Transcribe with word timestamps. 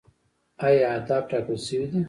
آیا 0.65 0.85
اهداف 0.93 1.23
ټاکل 1.29 1.57
شوي 1.65 1.85
دي؟ 1.91 1.99